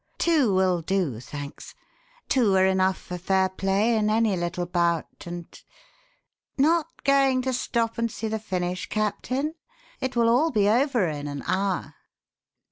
"Two 0.17 0.51
will 0.55 0.81
do, 0.81 1.19
thanks. 1.19 1.75
Two 2.27 2.55
are 2.55 2.65
enough 2.65 2.97
for 2.97 3.19
fair 3.19 3.49
play 3.49 3.95
in 3.95 4.09
any 4.09 4.35
little 4.35 4.65
bout 4.65 5.27
and 5.27 5.45
not 6.57 7.03
going 7.03 7.43
to 7.43 7.53
stop 7.53 7.99
and 7.99 8.11
see 8.11 8.27
the 8.27 8.39
finish, 8.39 8.89
Captain? 8.89 9.53
It 9.99 10.15
will 10.15 10.27
all 10.27 10.49
be 10.49 10.67
over 10.67 11.07
in 11.07 11.27
an 11.27 11.43
hour." 11.45 11.93